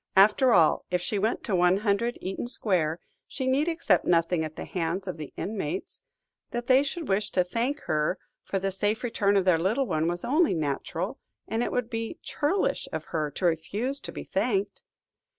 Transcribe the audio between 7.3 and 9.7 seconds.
to thank her for the safe return of their